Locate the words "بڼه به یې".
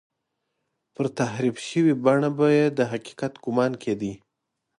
2.03-2.65